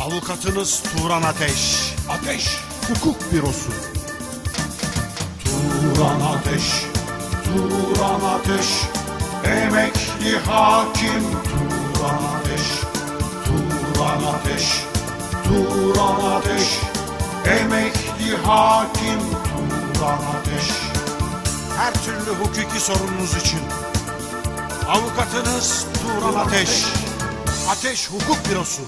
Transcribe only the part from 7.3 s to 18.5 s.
Turan Ateş, emekli hakim Turan Ateş, Turan Ateş, Turan Ateş, emekli